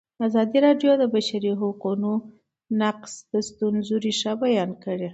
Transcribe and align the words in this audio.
ازادي 0.27 0.57
راډیو 0.65 0.91
د 0.97 0.99
د 1.01 1.03
بشري 1.13 1.51
حقونو 1.61 2.11
نقض 2.81 3.13
د 3.31 3.33
ستونزو 3.49 3.95
رېښه 4.05 4.31
بیان 4.43 4.71
کړې. 4.83 5.09